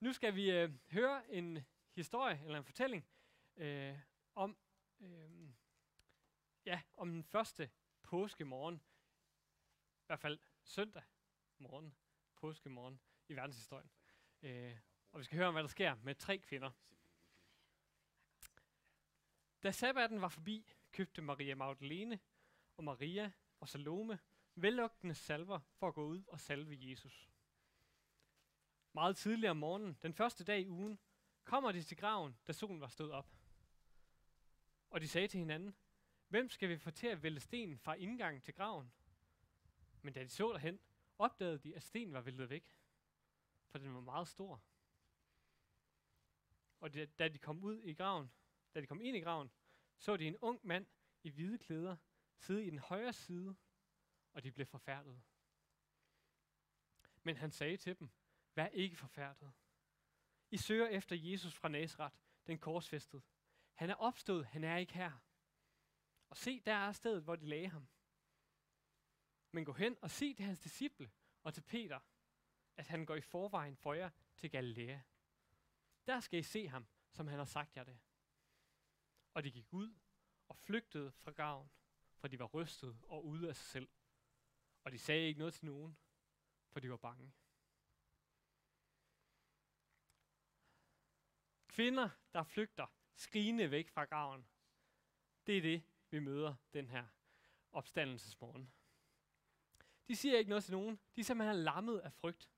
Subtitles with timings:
[0.00, 3.08] Nu skal vi øh, høre en historie eller en fortælling
[3.56, 3.98] øh,
[4.34, 4.58] om
[5.00, 5.50] øh,
[6.64, 7.70] ja, om den første
[8.02, 8.74] påskemorgen,
[10.02, 11.02] i hvert fald søndag
[11.58, 11.96] morgen,
[12.36, 13.90] påskemorgen i verdenshistorien.
[14.42, 14.76] Øh,
[15.12, 16.70] og vi skal høre om, hvad der sker med tre kvinder.
[19.62, 22.20] Da sabbaten var forbi, købte Maria Magdalene
[22.76, 24.18] og Maria og Salome
[24.54, 27.30] vellugtende salver for at gå ud og salve Jesus.
[28.98, 30.98] Meget tidligere om morgenen, den første dag i ugen,
[31.44, 33.32] kommer de til graven, da solen var stået op.
[34.90, 35.76] Og de sagde til hinanden,
[36.28, 38.92] hvem skal vi få til at vælte stenen fra indgangen til graven?
[40.02, 40.80] Men da de så derhen,
[41.18, 42.76] opdagede de, at stenen var væltet væk,
[43.66, 44.62] for den var meget stor.
[46.80, 48.30] Og da de kom ud i graven,
[48.74, 49.50] da de kom ind i graven,
[49.98, 50.86] så de en ung mand
[51.22, 51.96] i hvide klæder
[52.38, 53.56] sidde i den højre side,
[54.32, 55.22] og de blev forfærdet.
[57.22, 58.10] Men han sagde til dem,
[58.58, 59.52] vær ikke forfærdet.
[60.50, 62.16] I søger efter Jesus fra Nazareth,
[62.46, 63.22] den korsfæstede.
[63.74, 65.12] Han er opstået, han er ikke her.
[66.28, 67.88] Og se, der er stedet, hvor de lagde ham.
[69.52, 71.10] Men gå hen og sig til hans disciple
[71.42, 72.00] og til Peter,
[72.76, 75.00] at han går i forvejen for jer til Galilea.
[76.06, 77.98] Der skal I se ham, som han har sagt jer det.
[79.34, 79.94] Og de gik ud
[80.48, 81.70] og flygtede fra graven,
[82.16, 83.88] for de var rystet og ude af sig selv.
[84.84, 85.98] Og de sagde ikke noget til nogen,
[86.68, 87.32] for de var bange.
[91.78, 94.46] Kvinder, der flygter, skrigende væk fra graven.
[95.46, 97.04] Det er det, vi møder den her
[97.72, 98.72] opstandelsesmorgen.
[100.08, 100.98] De siger ikke noget til nogen.
[101.16, 102.50] De er simpelthen lammet af frygt.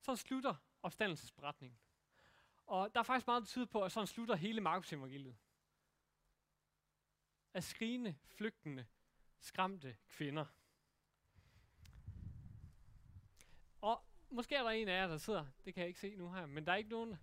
[0.00, 1.78] Så slutter opstandelsesberetningen.
[2.66, 5.36] Og der er faktisk meget, der tyder på, at sådan slutter hele Markus evangeliet.
[7.54, 8.86] Af skrigende, flygtende,
[9.38, 10.46] skræmte kvinder.
[13.80, 16.32] Og måske er der en af jer, der sidder, det kan jeg ikke se nu
[16.32, 17.18] her, men der er ikke nogen,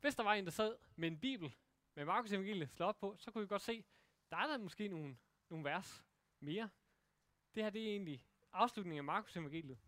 [0.00, 1.56] hvis der var en, der sad med en bibel
[1.94, 3.84] med Markus evangeliet slået op på, så kunne vi godt se,
[4.30, 5.16] der er der måske nogle,
[5.48, 6.04] nogle vers
[6.40, 6.70] mere.
[7.54, 9.78] Det her det er egentlig afslutningen af Markus evangeliet.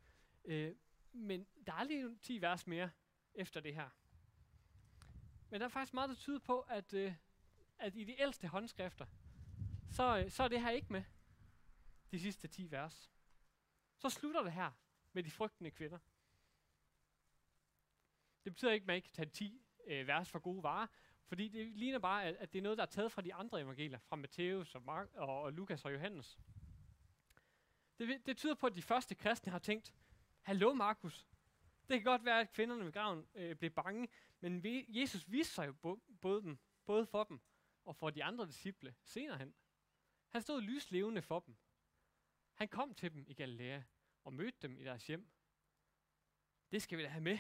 [0.45, 0.75] Øh,
[1.13, 2.91] men der er lige 10 vers mere
[3.35, 3.89] efter det her.
[5.51, 7.15] Men der er faktisk meget, der tyder på, at, øh,
[7.79, 9.07] at i de ældste håndskrifter,
[9.91, 11.05] så, øh, så er det her ikke med
[12.11, 13.11] de sidste 10 vers.
[13.99, 14.71] Så slutter det her
[15.13, 15.99] med de frygtende kvinder.
[18.45, 20.87] Det betyder ikke, at man ikke kan tage 10 øh, vers for gode varer,
[21.25, 23.61] fordi det ligner bare, at, at det er noget, der er taget fra de andre
[23.61, 26.39] evangelier, fra Matthæus og, Mark, og, og Lukas og Johannes.
[27.99, 29.95] Det, det tyder på, at de første kristne har tænkt,
[30.41, 31.27] Hallo Markus,
[31.89, 34.09] det kan godt være, at kvinderne ved graven øh, blev bange,
[34.41, 37.41] men vi, Jesus viste sig jo bo, både, dem, både for dem
[37.85, 39.55] og for de andre disciple senere hen.
[40.29, 41.57] Han stod lyslevende for dem.
[42.55, 43.83] Han kom til dem i Galilea
[44.25, 45.31] og mødte dem i deres hjem.
[46.71, 47.39] Det skal vi da have med.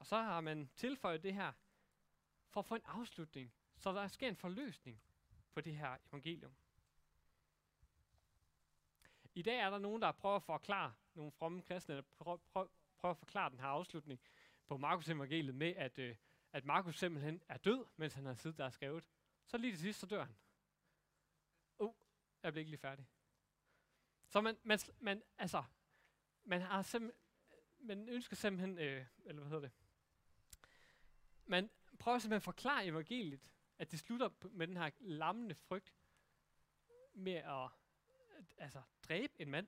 [0.00, 1.52] Og så har man tilføjet det her
[2.48, 5.02] for at få en afslutning, så der sker en forløsning
[5.52, 6.54] på det her evangelium.
[9.34, 12.66] I dag er der nogen, der prøver at forklare, nogle fromme kristne, der prøver, prøver,
[12.98, 14.20] prøver at forklare den her afslutning
[14.66, 16.16] på Markus evangeliet med, at, øh,
[16.52, 19.04] at Markus simpelthen er død, mens han har siddet der og skrevet.
[19.46, 20.36] Så lige til sidst, så dør han.
[21.78, 21.94] Uh,
[22.42, 23.06] jeg blev ikke lige færdig.
[24.28, 25.64] Så man, man, man, altså,
[26.44, 27.20] man har simpelthen,
[27.78, 29.72] man ønsker simpelthen, øh, eller hvad hedder det,
[31.50, 33.40] man prøver simpelthen at forklare evangeliet,
[33.78, 35.94] at det slutter med den her lammende frygt
[37.14, 37.68] med at
[38.58, 39.66] altså, dræbe en mand.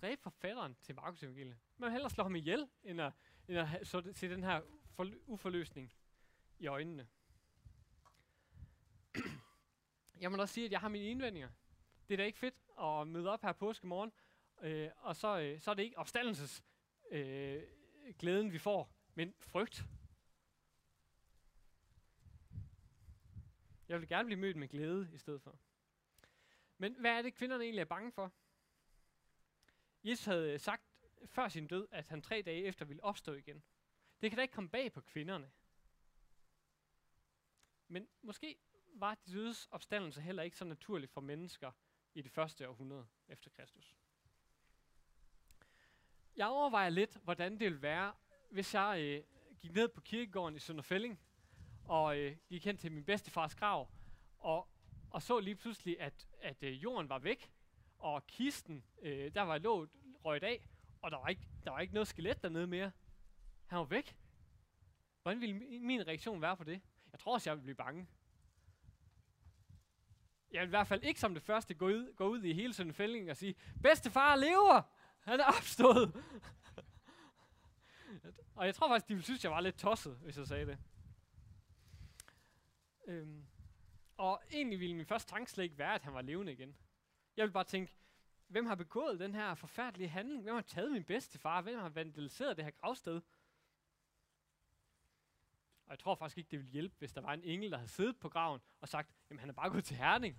[0.00, 1.58] Dræbe forfatteren til Markus evangeliet.
[1.76, 3.12] Man vil hellere slå ham ihjel, end at,
[3.48, 5.92] end at så, se den her for, uforløsning
[6.58, 7.08] i øjnene.
[10.20, 11.50] jeg må også sige, at jeg har mine indvendinger.
[12.08, 14.12] Det er da ikke fedt at møde op her påske morgen,
[14.62, 16.64] øh, og så, øh, så er det ikke opstandelses
[17.10, 17.62] øh,
[18.18, 19.86] glæden, vi får, men frygt.
[23.90, 25.58] Jeg vil gerne blive mødt med glæde i stedet for.
[26.78, 28.32] Men hvad er det, kvinderne egentlig er bange for?
[30.04, 30.82] Jesus havde øh, sagt
[31.26, 33.62] før sin død, at han tre dage efter ville opstå igen.
[34.22, 35.50] Det kan da ikke komme bag på kvinderne.
[37.88, 38.58] Men måske
[38.94, 41.72] var de dødes opstandelse heller ikke så naturlig for mennesker
[42.14, 43.96] i det første århundrede efter Kristus.
[46.36, 48.14] Jeg overvejer lidt, hvordan det ville være,
[48.50, 49.24] hvis jeg øh,
[49.60, 51.20] gik ned på kirkegården i Sønderfælling,
[51.90, 53.88] og øh, gik hen til min bedstefars grav,
[54.38, 54.68] og,
[55.10, 57.50] og så lige pludselig, at, at øh, jorden var væk,
[57.98, 59.90] og kisten, øh, der var låget
[60.24, 60.68] røget af,
[61.02, 62.90] og der var, ikke, der var ikke noget skelet dernede mere.
[63.66, 64.16] Han var væk.
[65.22, 66.80] Hvordan ville min reaktion være på det?
[67.12, 68.06] Jeg tror også, jeg ville blive bange.
[70.50, 72.72] Jeg vil i hvert fald ikke som det første gå ud, gå ud i hele
[72.72, 74.82] Sønderfælling og sige, bedste far lever!
[75.20, 76.14] Han er opstået!
[78.54, 80.78] Og jeg tror faktisk, de ville synes, jeg var lidt tosset, hvis jeg sagde det.
[83.10, 83.46] Øhm,
[84.16, 86.76] og egentlig ville min første tanke slet ikke være, at han var levende igen.
[87.36, 87.92] Jeg ville bare tænke,
[88.46, 90.42] hvem har begået den her forfærdelige handling?
[90.42, 91.60] Hvem har taget min bedstefar?
[91.60, 93.20] Hvem har vandaliseret det her gravsted?
[95.86, 97.90] Og jeg tror faktisk ikke, det ville hjælpe, hvis der var en engel, der havde
[97.90, 100.38] siddet på graven og sagt, jamen han er bare gået til Herning.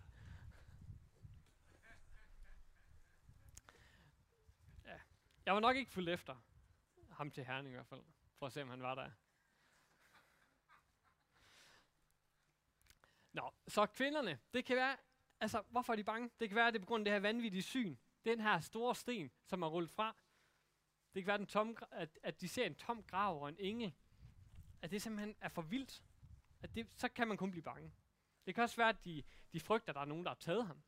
[4.86, 5.00] Ja.
[5.46, 6.36] Jeg var nok ikke fuldt efter
[7.10, 8.04] ham til Herning i hvert fald,
[8.36, 9.12] for at se, om han var der.
[13.34, 14.98] Nå, så kvinderne, det kan være,
[15.40, 16.30] altså hvorfor er de bange?
[16.40, 17.98] Det kan være, at det er på grund af det her vanvittige syn.
[18.26, 20.16] Den her store sten, som er rullet fra.
[21.14, 23.94] Det kan være, den tomme, at, at de ser en tom grav og en engel.
[24.82, 26.04] At det simpelthen er for vildt.
[26.62, 27.92] At det, så kan man kun blive bange.
[28.46, 29.24] Det kan også være, at de,
[29.54, 30.84] de frygter, at der er nogen, der har taget ham.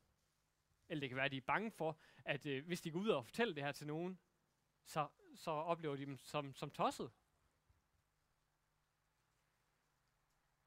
[0.90, 3.10] Eller det kan være, at de er bange for, at øh, hvis de går ud
[3.10, 4.20] og fortæller det her til nogen,
[4.86, 7.12] så, så oplever de dem som, som tosset.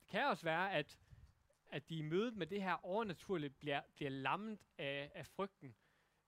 [0.00, 0.98] Det kan også være, at,
[1.68, 5.76] at de i mødet med det her overnaturlige bliver, bliver lammet af, af frygten.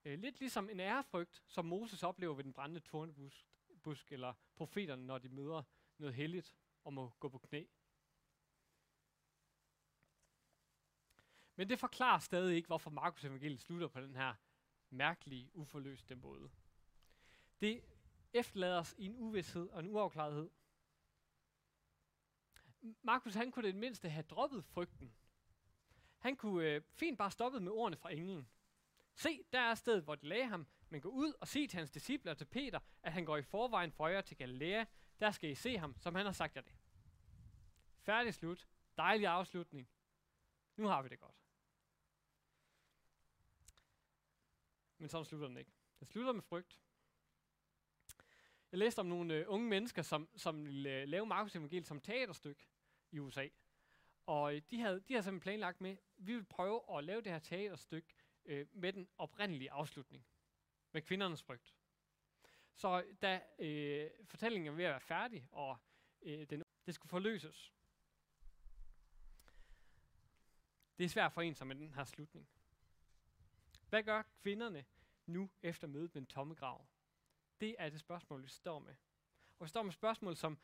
[0.05, 3.45] Øh, lidt ligesom en ærefrygt, som Moses oplever ved den brændende tornebusk,
[3.83, 5.63] busk, eller profeterne, når de møder
[5.97, 6.53] noget helligt
[6.83, 7.65] og må gå på knæ.
[11.55, 14.33] Men det forklarer stadig ikke, hvorfor Markus evangeliet slutter på den her
[14.89, 16.49] mærkelige, uforløste måde.
[17.61, 17.81] Det
[18.33, 20.49] efterlader os i en uvidshed og en uafklarethed.
[23.01, 25.13] Markus han kunne det mindste have droppet frygten.
[26.19, 28.49] Han kunne øh, fint bare stoppet med ordene fra englen.
[29.15, 31.91] Se, der er stedet, hvor de lagde ham, men gå ud og sig til hans
[31.91, 34.85] disciple til Peter, at han går i forvejen for jer til Galilea.
[35.19, 36.75] Der skal I se ham, som han har sagt jer det.
[38.01, 38.67] Færdig slut.
[38.97, 39.89] Dejlig afslutning.
[40.75, 41.35] Nu har vi det godt.
[44.97, 45.71] Men sådan slutter den ikke.
[45.99, 46.81] Den slutter med frygt.
[48.71, 52.01] Jeg læste om nogle øh, unge mennesker, som, som ville øh, lave Markus Evangeliet som
[52.01, 52.67] teaterstykke
[53.11, 53.47] i USA.
[54.29, 57.31] Og øh, de, havde, de havde simpelthen planlagt med, vi vil prøve at lave det
[57.31, 58.15] her teaterstykke
[58.45, 60.25] øh, med den oprindelige afslutning.
[60.91, 61.75] Med kvindernes frygt.
[62.73, 65.77] Så øh, da øh, fortællingen var ved at være færdig, og
[66.21, 67.73] øh, den, det skulle forløses,
[70.97, 72.47] det er svært for en som med den her slutning.
[73.89, 74.85] Hvad gør kvinderne
[75.25, 76.85] nu efter mødet med en tomme grav?
[77.61, 78.95] Det er det spørgsmål, vi står med.
[79.59, 80.57] Og vi står med spørgsmål som,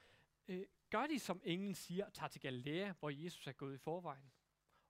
[0.47, 4.31] øh, gør de som englen siger, tager til Galilea, hvor Jesus er gået i forvejen?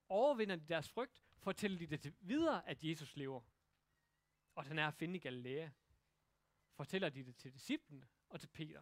[0.10, 3.42] Overvinder de deres frygt, fortæller de det videre, at Jesus lever,
[4.56, 5.70] og den er at finde i Galilea?
[6.74, 8.82] Fortæller de det til disciplene og til Peter?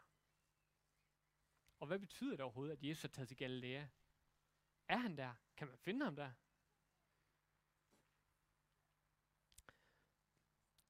[1.79, 3.85] Og hvad betyder det overhovedet, at Jesus er taget til Galilea?
[4.87, 5.33] Er han der?
[5.57, 6.31] Kan man finde ham der?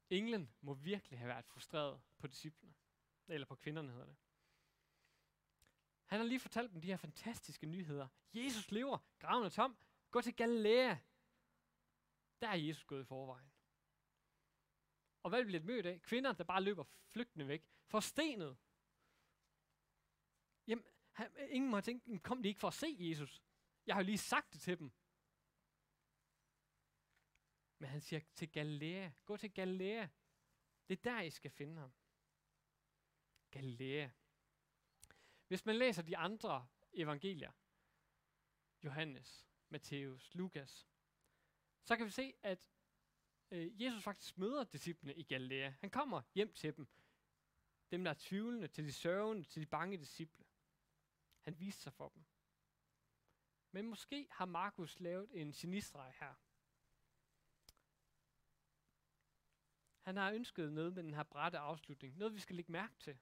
[0.09, 2.73] Englen må virkelig have været frustreret på disciplene.
[3.27, 4.15] Eller på kvinderne hedder det.
[6.13, 8.07] Han har lige fortalt dem de her fantastiske nyheder.
[8.33, 9.77] Jesus lever, graven er tom,
[10.11, 10.95] gå til Galilea.
[12.41, 13.51] Der er Jesus gået i forvejen.
[15.23, 16.01] Og hvad bliver det mødt af?
[16.01, 17.67] Kvinder, der bare løber flygtende væk.
[17.85, 18.57] Forstenet.
[20.67, 23.43] Jamen, han, ingen må tænke, kom de ikke for at se Jesus?
[23.85, 24.91] Jeg har jo lige sagt det til dem.
[27.77, 29.11] Men han siger til Galilea.
[29.25, 30.07] Gå til Galilea.
[30.87, 31.93] Det er der, I skal finde ham.
[33.51, 34.09] Galilea.
[35.47, 37.51] Hvis man læser de andre evangelier,
[38.83, 40.87] Johannes, Matthæus, Lukas,
[41.83, 42.71] så kan vi se, at
[43.51, 45.69] øh, Jesus faktisk møder disciplene i Galilea.
[45.69, 46.87] Han kommer hjem til dem.
[47.91, 50.45] Dem, der er tvivlende, til de sørgende, til de bange disciple.
[51.41, 52.23] Han viste sig for dem.
[53.71, 56.33] Men måske har Markus lavet en genistreg her.
[60.01, 62.17] Han har ønsket noget med den her brætte afslutning.
[62.17, 63.19] Noget, vi skal lægge mærke til.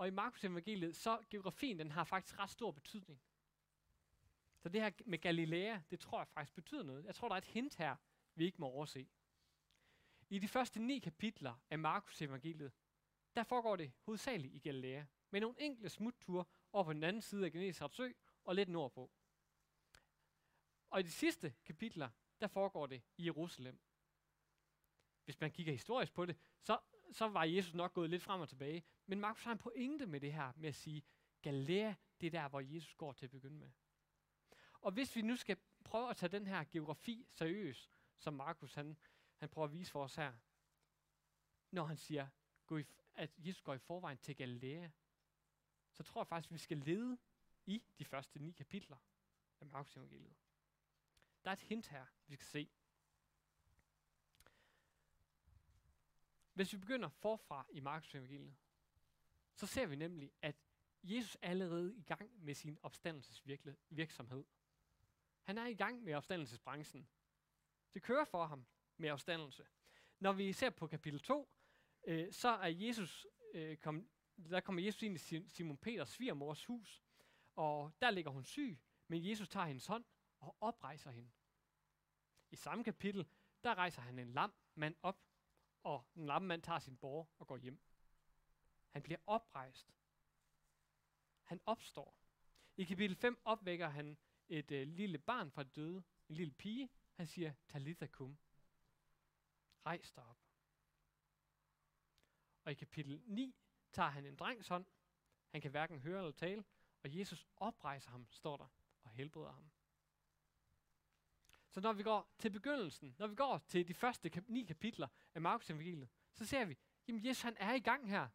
[0.00, 3.20] Og i Markus evangeliet, så geografien, den har faktisk ret stor betydning.
[4.58, 7.04] Så det her med Galilea, det tror jeg faktisk betyder noget.
[7.04, 7.96] Jeg tror, der er et hint her,
[8.34, 9.08] vi ikke må overse.
[10.28, 12.72] I de første ni kapitler af Markus evangeliet,
[13.36, 17.44] der foregår det hovedsageligt i Galilea, med nogle enkelte smutture over på den anden side
[17.44, 18.12] af Genesarets sø
[18.44, 19.10] og lidt nordpå.
[20.90, 23.80] Og i de sidste kapitler, der foregår det i Jerusalem
[25.30, 26.78] hvis man kigger historisk på det, så,
[27.12, 28.84] så var Jesus nok gået lidt frem og tilbage.
[29.06, 31.02] Men Markus har en pointe med det her, med at sige,
[31.42, 33.70] Galilea, det er der, hvor Jesus går til at begynde med.
[34.80, 38.96] Og hvis vi nu skal prøve at tage den her geografi seriøst, som Markus han,
[39.36, 40.32] han prøver at vise for os her,
[41.70, 42.28] når han siger,
[43.14, 44.88] at Jesus går i forvejen til Galilea,
[45.92, 47.18] så tror jeg faktisk, at vi skal lede
[47.66, 48.96] i de første ni kapitler
[49.60, 50.36] af Markus evangeliet.
[51.44, 52.70] Der er et hint her, vi skal se.
[56.60, 58.56] Hvis vi begynder forfra i Markus evangeliet,
[59.54, 60.56] så ser vi nemlig, at
[61.02, 64.44] Jesus er allerede i gang med sin opstandelsesvirksomhed.
[65.42, 67.08] Han er i gang med opstandelsesbranchen.
[67.94, 69.66] Det kører for ham med opstandelse.
[70.18, 71.48] Når vi ser på kapitel 2,
[72.06, 74.08] øh, så er Jesus, øh, kom,
[74.50, 77.02] der kommer Jesus ind i Simon Peters svigermors hus,
[77.56, 80.04] og der ligger hun syg, men Jesus tager hendes hånd
[80.40, 81.30] og oprejser hende.
[82.50, 83.28] I samme kapitel,
[83.64, 85.29] der rejser han en lam mand op,
[85.82, 87.80] og den lamme mand tager sin borg og går hjem.
[88.90, 89.94] Han bliver oprejst.
[91.42, 92.16] Han opstår.
[92.76, 94.18] I kapitel 5 opvækker han
[94.48, 96.90] et øh, lille barn fra døde, en lille pige.
[97.14, 98.38] Han siger, Talitha kum.
[99.86, 100.38] Rejs dig op.
[102.64, 103.56] Og i kapitel 9
[103.92, 104.86] tager han en drengs hånd.
[105.48, 106.64] Han kan hverken høre eller tale,
[107.02, 108.68] og Jesus oprejser ham, står der,
[109.02, 109.70] og helbreder ham.
[111.70, 115.08] Så når vi går til begyndelsen, når vi går til de første kap- ni kapitler
[115.34, 118.28] af Markus evangeliet, så ser vi, at Jesus han er i gang her.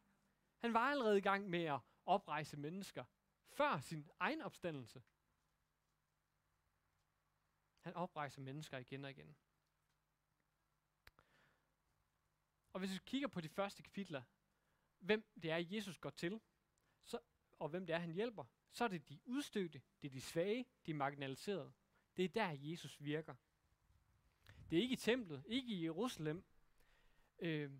[0.58, 3.04] Han var allerede i gang med at oprejse mennesker,
[3.48, 5.02] før sin egen opstandelse.
[7.80, 9.36] Han oprejser mennesker igen og igen.
[12.72, 14.22] Og hvis vi kigger på de første kapitler,
[14.98, 16.40] hvem det er, Jesus går til,
[17.04, 17.18] så,
[17.58, 20.66] og hvem det er, han hjælper, så er det de udstødte, det er de svage,
[20.86, 21.72] de marginaliserede.
[22.16, 23.34] Det er der, Jesus virker.
[24.70, 26.44] Det er ikke i templet, ikke i Jerusalem.
[27.38, 27.70] Øh,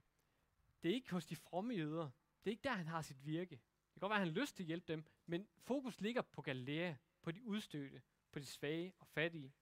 [0.82, 2.10] det er ikke hos de fromme jøder.
[2.44, 3.56] Det er ikke der, han har sit virke.
[3.56, 6.22] Det kan godt være, at han har lyst til at hjælpe dem, men fokus ligger
[6.22, 8.02] på Galilea, på de udstødte,
[8.32, 9.54] på de svage og fattige.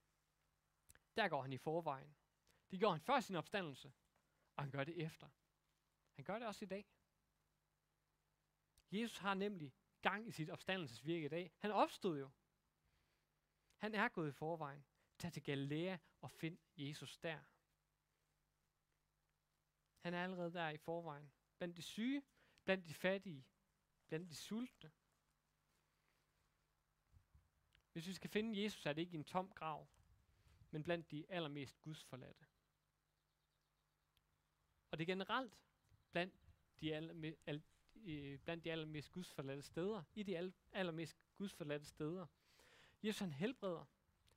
[1.17, 2.15] Der går han i forvejen.
[2.71, 3.93] Det gjorde han før sin opstandelse,
[4.57, 5.29] og han gør det efter.
[6.15, 6.87] Han gør det også i dag.
[8.93, 11.53] Jesus har nemlig gang i sit opstandelsesvirke i dag.
[11.59, 12.31] Han opstod jo.
[13.85, 14.85] Han er gået i forvejen.
[15.19, 17.39] Tag til Galilea og find Jesus der.
[19.99, 21.33] Han er allerede der i forvejen.
[21.59, 22.23] Blandt de syge,
[22.65, 23.47] blandt de fattige,
[24.09, 24.93] blandt de sultne.
[27.93, 29.89] Hvis vi skal finde Jesus, er det ikke en tom grav,
[30.71, 32.47] men blandt de allermest gudsforladte.
[34.91, 35.59] Og det er generelt
[36.11, 36.35] blandt
[36.81, 37.63] de, allerme, al,
[37.95, 42.27] øh, blandt de allermest gudsforladte steder, i de al, allermest gudsforladte steder.
[43.05, 43.85] Jesus han helbreder,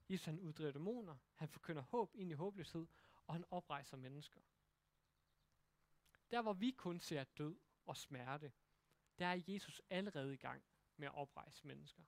[0.09, 2.87] Jesus han uddriver dæmoner, han forkynder håb ind i håbløshed,
[3.27, 4.41] og han oprejser mennesker.
[6.31, 8.51] Der hvor vi kun ser død og smerte,
[9.19, 10.63] der er Jesus allerede i gang
[10.97, 12.03] med at oprejse mennesker.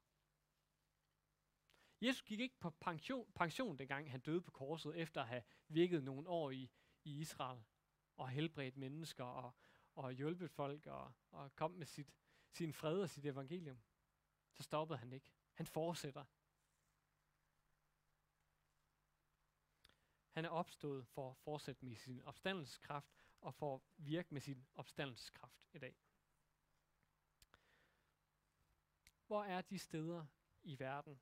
[2.02, 6.04] Jesus gik ikke på pension, pension dengang han døde på korset, efter at have virket
[6.04, 6.72] nogle år i,
[7.04, 7.64] i Israel,
[8.18, 9.52] og helbredt mennesker, og,
[9.96, 12.14] og hjulpet folk, og, og kom med sit,
[12.52, 13.80] sin fred og sit evangelium.
[14.54, 15.32] Så stoppede han ikke.
[15.54, 16.26] Han fortsætter.
[20.40, 24.68] Han er opstået for at fortsætte med sin opstandelseskraft, og for at virke med sin
[24.76, 25.96] opstandelseskraft i dag.
[29.28, 30.26] Hvor er de steder
[30.64, 31.22] i verden,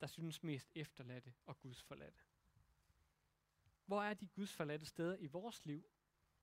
[0.00, 2.20] der synes mest efterladte og gudsforladte?
[3.86, 5.84] Hvor er de gudsforladte steder i vores liv,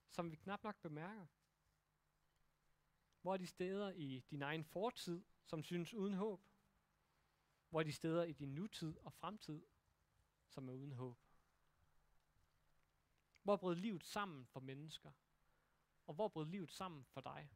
[0.09, 1.27] som vi knap nok bemærker?
[3.21, 6.45] Hvor er de steder i din egen fortid, som synes uden håb?
[7.69, 9.61] Hvor er de steder i din nutid og fremtid,
[10.47, 11.30] som er uden håb?
[13.43, 15.11] Hvor brød livet sammen for mennesker?
[16.07, 17.51] Og hvor brød livet sammen for dig?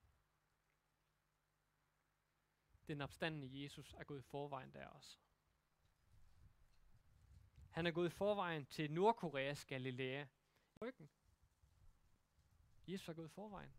[2.88, 5.18] Den opstandende Jesus er gået i forvejen der også.
[7.70, 10.26] Han er gået i forvejen til Nordkoreas Galilea.
[10.82, 11.10] Ryggen.
[12.88, 13.74] Jesus er gået i forvejen.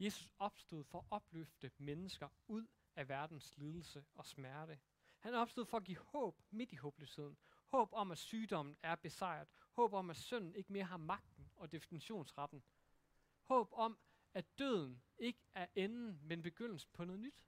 [0.00, 4.78] Jesus opstod for at opløfte mennesker ud af verdens lidelse og smerte.
[5.18, 7.38] Han opstod for at give håb midt i håbløsheden.
[7.70, 9.48] Håb om, at sygdommen er besejret.
[9.72, 12.62] Håb om, at synden ikke mere har magten og definitionsretten.
[13.42, 13.98] Håb om,
[14.34, 17.44] at døden ikke er enden, men begyndelsen på noget nyt.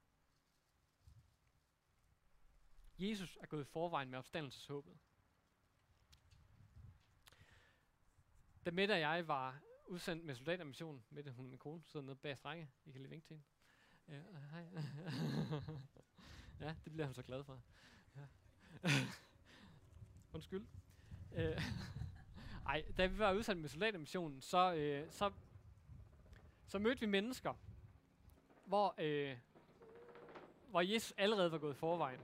[2.99, 4.99] Jesus er gået i forvejen med opstandelseshåbet.
[8.65, 12.17] Da Mette og jeg var udsendt med soldatermissionen, Mette, hun er min kone, sidder nede
[12.17, 12.71] bag strenge.
[12.85, 13.49] I kan lige vinke til hende.
[14.09, 14.67] Ja, hej.
[16.69, 17.63] ja, det bliver hun så glad for.
[18.17, 18.27] Ja.
[20.35, 20.67] Undskyld.
[21.35, 21.63] Øh,
[22.67, 25.33] ej, da vi var udsendt med soldatermissionen, så, øh, så,
[26.67, 27.55] så mødte vi mennesker,
[28.65, 29.37] hvor, øh,
[30.71, 32.21] hvor Jesus allerede var gået forvejen.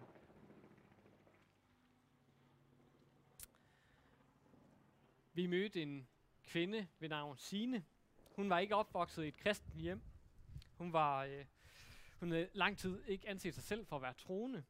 [5.32, 6.08] Vi mødte en
[6.44, 7.84] kvinde ved navn Sine.
[8.36, 10.00] Hun var ikke opvokset i et kristent hjem.
[10.78, 11.44] Hun var øh,
[12.20, 14.64] hun havde lang tid ikke anset sig selv for at være troende.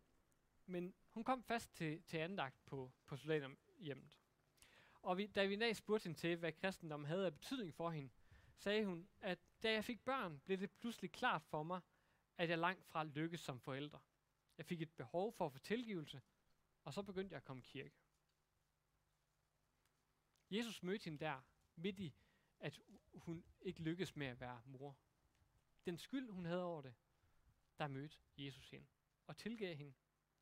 [0.66, 4.18] Men hun kom fast til, til andagt på, på soldaterhjemmet.
[5.02, 7.90] Og vi, da vi en dag spurgte hende til, hvad kristendommen havde af betydning for
[7.90, 8.10] hende,
[8.56, 11.80] sagde hun, at da jeg fik børn, blev det pludselig klart for mig,
[12.36, 13.98] at jeg langt fra lykkedes som forælder.
[14.58, 16.20] Jeg fik et behov for at få tilgivelse,
[16.84, 17.94] og så begyndte jeg at komme i kirke.
[20.50, 21.40] Jesus mødte hende der,
[21.76, 22.14] midt i,
[22.60, 22.80] at
[23.14, 24.96] hun ikke lykkedes med at være mor.
[25.84, 26.94] Den skyld, hun havde over det,
[27.78, 28.86] der mødte Jesus hende,
[29.26, 29.94] og tilgav hende,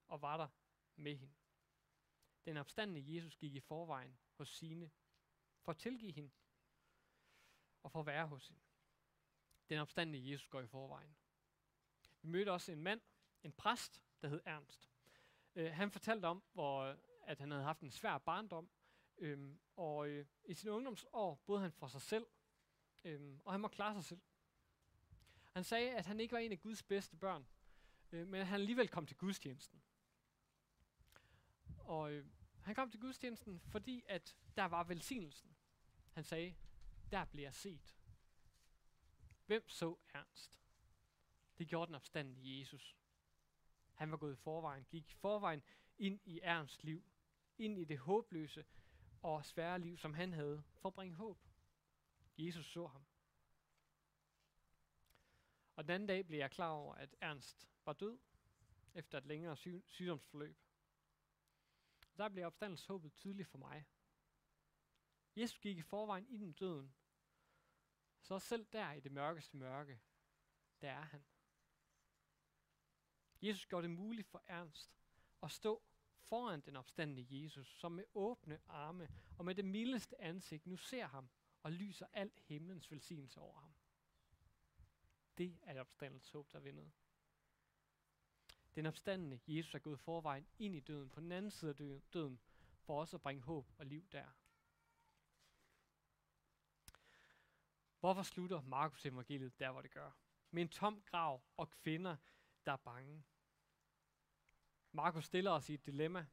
[0.08, 0.48] og var der
[0.96, 1.34] med hende.
[2.44, 4.90] Den opstandende Jesus gik i forvejen hos sine,
[5.60, 6.30] for at tilgive hende,
[7.82, 8.62] og for at være hos hende.
[9.68, 11.16] Den opstandende Jesus går i forvejen.
[12.22, 13.00] Vi mødte også en mand,
[13.42, 14.90] en præst, der hed Ernst.
[15.54, 18.70] Uh, han fortalte om, hvor, øh, at han havde haft en svær barndom,
[19.18, 22.26] øhm, og øh, i sin ungdomsår boede han for sig selv,
[23.04, 24.20] øhm, og han må klare sig selv.
[25.52, 27.46] Han sagde, at han ikke var en af Guds bedste børn,
[28.12, 29.82] øh, men at han alligevel kom til gudstjenesten.
[31.86, 32.26] Og øh,
[32.62, 35.56] han kom til gudstjenesten, fordi at der var velsignelsen.
[36.12, 36.54] Han sagde,
[37.10, 37.96] der bliver set.
[39.46, 40.60] Hvem så Ernst?
[41.58, 42.96] Det gjorde den opstandende Jesus.
[43.94, 45.62] Han var gået i forvejen, gik i forvejen
[45.98, 47.04] ind i Ernsts liv,
[47.58, 48.64] ind i det håbløse
[49.22, 51.38] og svære liv, som han havde, for at bringe håb.
[52.38, 53.06] Jesus så ham.
[55.76, 58.18] Og den anden dag blev jeg klar over, at Ernst var død,
[58.94, 60.56] efter et længere sy- sygdomsforløb.
[62.16, 63.86] Der blev opstandelseshåbet tydeligt for mig.
[65.36, 66.94] Jesus gik i forvejen i den døden,
[68.20, 70.00] så selv der i det mørkeste mørke,
[70.80, 71.24] der er han.
[73.42, 74.98] Jesus gjorde det muligt for Ernst
[75.42, 75.82] at stå
[76.18, 79.08] foran den opstandende Jesus, som med åbne arme
[79.38, 81.30] og med det mildeste ansigt nu ser ham
[81.62, 83.74] og lyser al himlens velsignelse over ham.
[85.38, 86.90] Det er et opstandelseshåb, der vinder.
[88.76, 92.40] Den opstandende Jesus er gået forvejen ind i døden, på den anden side af døden,
[92.82, 94.26] for også at bringe håb og liv der.
[98.00, 100.10] Hvorfor slutter Markus evangeliet der, hvor det gør?
[100.50, 102.16] Med en tom grav og kvinder,
[102.66, 103.24] der er bange.
[104.92, 106.26] Markus stiller os i et dilemma.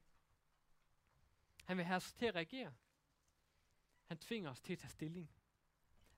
[1.64, 2.74] Han vil have os til at reagere.
[4.06, 5.32] Han tvinger os til at tage stilling.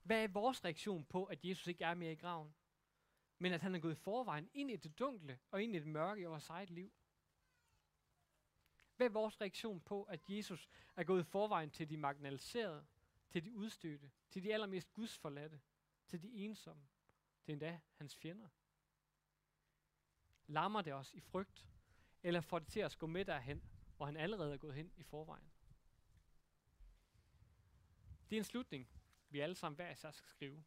[0.04, 2.56] Hvad er vores reaktion på, at Jesus ikke er mere i graven?
[3.40, 5.88] Men at han er gået i forvejen ind i det dunkle og ind i det
[5.88, 6.94] mørke i vores eget liv.
[8.96, 12.86] Hvad er vores reaktion på, at Jesus er gået i forvejen til de marginaliserede,
[13.30, 15.62] til de udstødte, til de allermest gudsforladte,
[16.08, 16.88] til de ensomme,
[17.44, 18.48] til endda hans fjender?
[20.48, 21.68] Lammer det os i frygt,
[22.24, 23.64] eller får det til at gå med derhen,
[23.98, 25.52] hvor han allerede er gået hen i forvejen?
[28.30, 28.90] Det er en slutning,
[29.30, 30.64] vi alle sammen hver især skal skrive.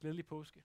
[0.00, 0.62] Glædelig påske.